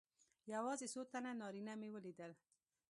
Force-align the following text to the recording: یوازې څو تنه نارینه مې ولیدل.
یوازې 0.53 0.87
څو 0.93 1.01
تنه 1.11 1.31
نارینه 1.39 1.73
مې 1.79 1.89
ولیدل. 1.91 2.31